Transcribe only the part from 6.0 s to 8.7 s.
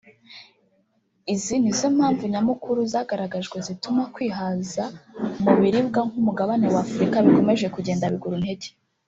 k’umugabane wa Afurika bikomeje kugenda biguru ntege